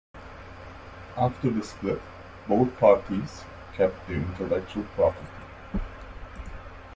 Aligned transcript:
After 1.15 1.51
the 1.51 1.61
split, 1.61 2.01
both 2.47 2.75
parties 2.79 3.43
kept 3.75 4.07
their 4.07 4.15
intellectual 4.17 4.81
property. 4.95 5.31